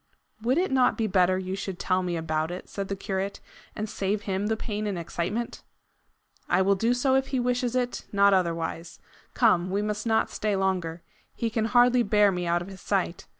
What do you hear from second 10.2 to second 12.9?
stay longer. He can hardly bear me out of his